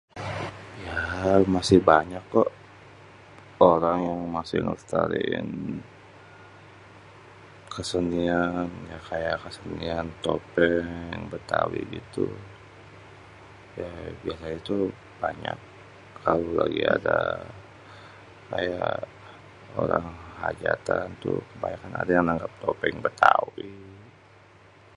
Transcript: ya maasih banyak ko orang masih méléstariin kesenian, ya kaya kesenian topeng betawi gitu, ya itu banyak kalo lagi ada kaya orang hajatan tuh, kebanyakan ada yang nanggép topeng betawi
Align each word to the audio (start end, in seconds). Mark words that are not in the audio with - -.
ya 1.25 1.33
maasih 1.53 1.79
banyak 1.91 2.23
ko 2.35 2.41
orang 3.71 4.01
masih 4.35 4.59
méléstariin 4.65 5.49
kesenian, 7.75 8.69
ya 8.91 8.99
kaya 9.09 9.33
kesenian 9.43 10.07
topeng 10.25 11.17
betawi 11.31 11.81
gitu, 11.95 12.25
ya 13.81 14.37
itu 14.59 14.75
banyak 15.21 15.57
kalo 16.25 16.47
lagi 16.61 16.81
ada 16.95 17.19
kaya 18.51 18.81
orang 19.81 20.05
hajatan 20.41 21.05
tuh, 21.23 21.37
kebanyakan 21.51 21.93
ada 22.01 22.11
yang 22.15 22.25
nanggép 22.27 22.53
topeng 22.63 22.97
betawi 23.05 23.69